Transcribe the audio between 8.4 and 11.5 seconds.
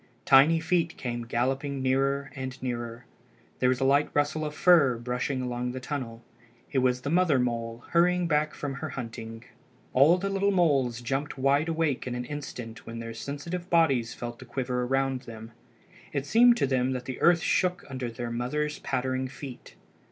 from her hunting. All the little moles jumped